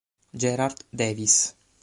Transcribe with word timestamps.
Gerard 0.35 0.81
Davis 0.89 1.53